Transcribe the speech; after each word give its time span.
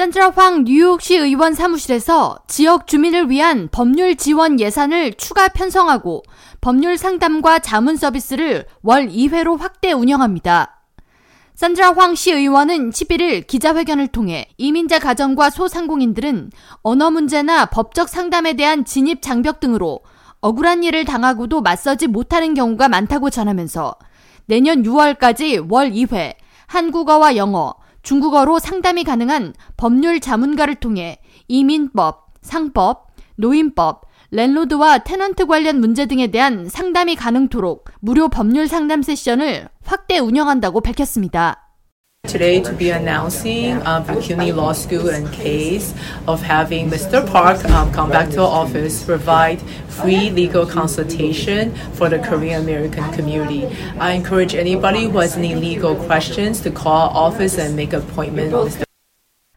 산드라 0.00 0.30
황 0.30 0.64
뉴욕시 0.64 1.14
의원 1.14 1.52
사무실에서 1.52 2.38
지역 2.48 2.86
주민을 2.86 3.28
위한 3.28 3.68
법률 3.70 4.16
지원 4.16 4.58
예산을 4.58 5.12
추가 5.12 5.48
편성하고 5.48 6.22
법률 6.62 6.96
상담과 6.96 7.58
자문 7.58 7.98
서비스를 7.98 8.64
월 8.82 9.08
2회로 9.08 9.58
확대 9.58 9.92
운영합니다. 9.92 10.80
산드라 11.54 11.92
황 11.92 12.14
시 12.14 12.32
의원은 12.32 12.92
11일 12.92 13.46
기자회견을 13.46 14.08
통해 14.08 14.48
이민자 14.56 15.00
가정과 15.00 15.50
소상공인들은 15.50 16.50
언어 16.80 17.10
문제나 17.10 17.66
법적 17.66 18.08
상담에 18.08 18.54
대한 18.54 18.86
진입 18.86 19.20
장벽 19.20 19.60
등으로 19.60 20.00
억울한 20.40 20.82
일을 20.82 21.04
당하고도 21.04 21.60
맞서지 21.60 22.06
못하는 22.06 22.54
경우가 22.54 22.88
많다고 22.88 23.28
전하면서 23.28 23.96
내년 24.46 24.82
6월까지 24.82 25.70
월 25.70 25.90
2회 25.90 26.36
한국어와 26.68 27.36
영어, 27.36 27.74
중국어로 28.02 28.58
상담이 28.58 29.04
가능한 29.04 29.54
법률 29.76 30.20
자문가를 30.20 30.76
통해 30.76 31.20
이민법, 31.48 32.28
상법, 32.42 33.08
노인법, 33.36 34.02
랜로드와 34.32 34.98
테넌트 34.98 35.46
관련 35.46 35.80
문제 35.80 36.06
등에 36.06 36.28
대한 36.28 36.68
상담이 36.68 37.16
가능토록 37.16 37.86
무료 38.00 38.28
법률 38.28 38.68
상담 38.68 39.02
세션을 39.02 39.68
확대 39.84 40.18
운영한다고 40.18 40.80
밝혔습니다. 40.80 41.69
Today, 42.35 42.59
to 42.63 42.73
be 42.73 42.89
announcing 42.89 43.79
um, 43.87 44.03
the 44.03 44.19
CUNY 44.19 44.51
Law 44.51 44.73
School 44.73 45.07
and 45.07 45.31
case 45.31 45.93
of 46.27 46.41
having 46.41 46.89
Mr. 46.89 47.25
Park 47.25 47.63
um, 47.69 47.93
come 47.93 48.09
back 48.09 48.29
to 48.31 48.41
our 48.41 48.65
office, 48.65 49.03
provide 49.05 49.61
free 49.87 50.31
legal 50.31 50.65
consultation 50.65 51.73
for 51.93 52.09
the 52.09 52.19
Korean 52.19 52.61
American 52.61 53.09
community. 53.13 53.67
I 53.99 54.11
encourage 54.11 54.53
anybody 54.53 55.05
who 55.05 55.19
has 55.19 55.37
any 55.37 55.55
legal 55.55 55.95
questions 55.95 56.59
to 56.67 56.71
call 56.71 57.07
our 57.07 57.31
office 57.31 57.57
and 57.57 57.73
make 57.73 57.93
an 57.93 58.01
appointment 58.01 58.51
with 58.51 58.79
Mr. 58.79 58.85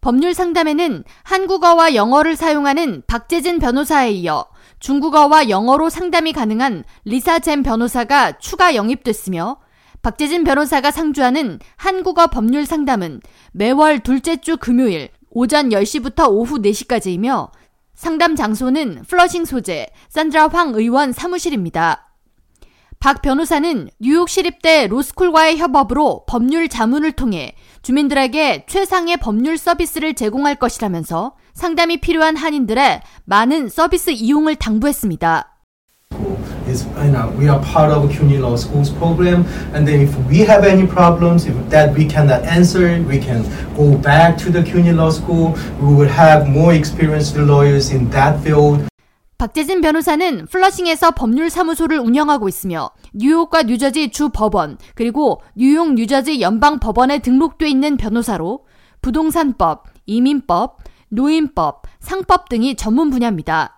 법률 0.00 0.32
상담에는 0.32 1.04
한국어와 1.24 1.94
영어를 1.94 2.36
사용하는 2.36 3.02
박재진 3.06 3.58
변호사에 3.58 4.12
이어 4.12 4.46
중국어와 4.80 5.50
영어로 5.50 5.90
상담이 5.90 6.32
가능한 6.32 6.84
리사 7.04 7.38
잼 7.38 7.62
변호사가 7.62 8.38
추가 8.38 8.74
영입됐으며 8.74 9.58
박재진 10.07 10.45
변호사가 10.45 10.89
상주하는 10.89 11.59
한국어 11.75 12.27
법률 12.27 12.65
상담은 12.65 13.19
매월 13.51 13.99
둘째 13.99 14.37
주 14.37 14.55
금요일 14.55 15.09
오전 15.31 15.67
10시부터 15.67 16.29
오후 16.29 16.59
4시까지이며 16.59 17.51
상담 17.93 18.37
장소는 18.37 19.03
플러싱 19.05 19.43
소재 19.43 19.87
산드라 20.07 20.47
황 20.47 20.73
의원 20.75 21.11
사무실입니다. 21.11 22.13
박 22.99 23.21
변호사는 23.21 23.89
뉴욕 23.99 24.29
시립대 24.29 24.87
로스쿨과의 24.87 25.57
협업으로 25.57 26.23
법률 26.25 26.69
자문을 26.69 27.11
통해 27.11 27.53
주민들에게 27.81 28.65
최상의 28.69 29.17
법률 29.17 29.57
서비스를 29.57 30.13
제공할 30.13 30.55
것이라면서 30.55 31.35
상담이 31.53 31.97
필요한 31.97 32.37
한인들의 32.37 33.01
많은 33.25 33.67
서비스 33.67 34.11
이용을 34.11 34.55
당부했습니다. 34.55 35.56
Is 36.67 36.85
you 37.03 37.11
know, 37.11 37.33
we 37.37 37.47
are 37.47 37.59
part 37.63 37.91
of 37.91 38.09
CUNY 38.11 38.37
Law 38.37 38.55
School's 38.55 38.89
program, 38.89 39.45
and 39.73 39.87
then 39.87 40.01
if 40.01 40.15
we 40.27 40.39
have 40.45 40.63
any 40.63 40.85
problems, 40.85 41.45
if 41.45 41.55
that 41.69 41.93
we 41.93 42.05
cannot 42.05 42.43
answer, 42.43 43.01
we 43.07 43.19
can 43.19 43.43
go 43.75 43.97
back 43.97 44.37
to 44.37 44.51
the 44.51 44.63
CUNY 44.63 44.93
Law 44.93 45.09
School. 45.09 45.57
We 45.81 45.93
will 45.93 46.09
have 46.09 46.47
more 46.47 46.73
experienced 46.73 47.37
lawyers 47.37 47.91
in 47.91 48.09
that 48.11 48.41
field. 48.43 48.87
박재진 49.37 49.81
변호사는 49.81 50.47
플러싱에서 50.47 51.11
법률 51.11 51.51
사무소를 51.51 51.99
운영하고 51.99 52.49
있으며 52.49 52.89
뉴욕과 53.13 53.63
뉴저지 53.63 54.09
주 54.09 54.29
법원 54.29 54.79
그리고 54.95 55.41
뉴욕 55.55 55.93
뉴저지 55.93 56.41
연방 56.41 56.79
법원에 56.79 57.19
등록돼 57.19 57.69
있는 57.69 57.97
변호사로 57.97 58.65
부동산법, 59.01 59.83
이민법, 60.07 60.79
노인법, 61.09 61.83
상법 61.99 62.49
등이 62.49 62.75
전문 62.75 63.11
분야입니다. 63.11 63.76